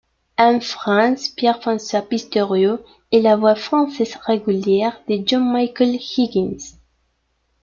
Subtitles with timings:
[0.39, 2.79] En France, Pierre-François Pistorio
[3.11, 6.79] est la voix française régulière de John Michael Higgins.